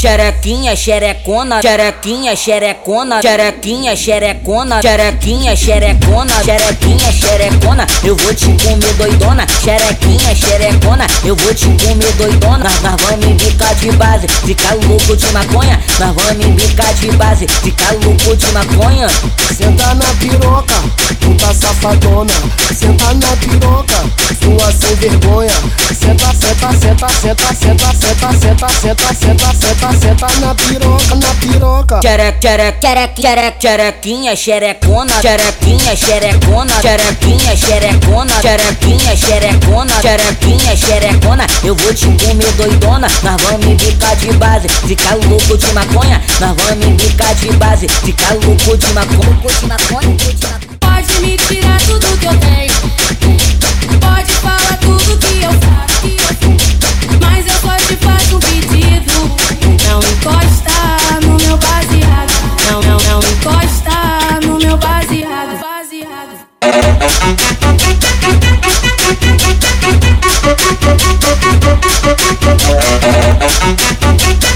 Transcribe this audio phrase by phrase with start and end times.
[0.00, 9.46] xerequinha, xerecona, xerequinha, xerecona, xerequinha, xerecona, xerequinha, xerecona, xerequinha, xerecona, eu vou te comer doidona,
[9.62, 15.14] xerequinha, xerecona, eu vou te comer doidona, nós, nós vamos bicar de base, ficar louco
[15.14, 19.06] de maconha, nós vamos bicar de base, ficar louco de maconha,
[19.54, 20.74] senta na piroca,
[21.50, 22.32] puta safadona,
[22.78, 24.04] senta na piroca,
[24.40, 25.52] sua sem vergonha,
[25.98, 32.00] senta, senta, senta, senta, senta, senta, senta, senta, senta, senta, senta na piroca, na piroca.
[32.02, 41.74] Xere, xere, xere, xere, xerequinha, xerecona, xerequinha, xerecona, xerequinha, xerecona, xerequinha, xerecona, xerequinha, xerecona, eu
[41.74, 46.86] vou te comer doidona, nós vamos embicar de base, ficar louco de maconha, nós vamos
[46.86, 50.69] embicar de base, ficar louco de maconha, louco de maconha, louco de maconha.
[74.20, 74.49] Thank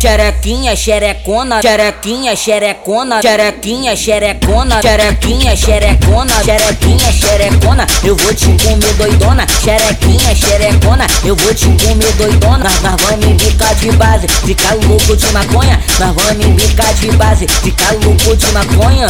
[0.00, 9.46] xerequinha, xerecona, xerequinha, xerecona, xerequinha, xerecona, xerequinha, xerecona, xerequinha, xerecona, eu vou te comer doidona,
[9.62, 15.32] xerequinha, xerecona, eu vou te comer doidona, nós vamos embicar de base, ficar louco de
[15.32, 19.06] maconha, nós vamos embicar de base, ficar louco de maconha.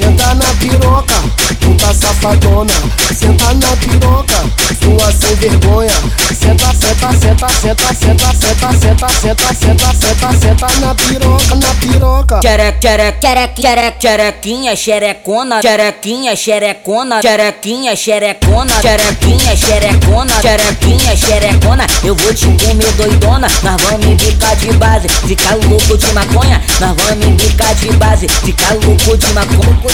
[0.00, 1.14] Senta na piroca,
[1.60, 2.72] puta safadona,
[3.14, 4.44] senta na piroca,
[4.80, 5.92] sua sem vergonha,
[6.32, 12.40] senta, senta, senta, senta, senta, senta, senta, senta, senta, senta, senta na piroca, na piroca.
[12.40, 22.14] Xere, xere, xere, xere, xerequinha, xerecona, xerequinha, xerecona, xerequinha, xerecona, xerequinha, xerecona, xerequinha, xerecona, eu
[22.16, 27.26] vou te comer doidona, nós vamos embicar de base, ficar louco de maconha, nós vamos
[27.26, 29.89] embicar de base, ficar louco de maconha,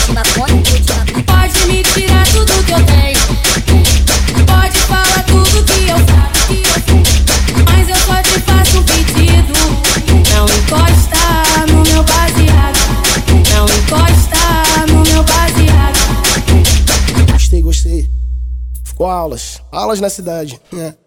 [1.26, 3.18] Pode me tirar tudo que eu tenho.
[4.46, 6.36] Pode falar tudo que eu faço.
[7.64, 9.52] Mas eu só te faço um pedido.
[10.32, 11.18] Não encosta
[11.72, 12.78] no meu baseado.
[13.52, 15.98] Não encosta no meu baseado.
[17.32, 18.10] Gostei, gostei.
[18.84, 20.60] Ficou aulas, aulas na cidade.
[20.74, 21.05] É.